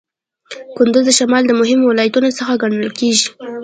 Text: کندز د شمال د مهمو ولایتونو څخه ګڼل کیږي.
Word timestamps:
کندز 0.75 1.03
د 1.05 1.09
شمال 1.19 1.43
د 1.47 1.51
مهمو 1.59 1.85
ولایتونو 1.91 2.29
څخه 2.39 2.59
ګڼل 2.61 2.89
کیږي. 2.99 3.27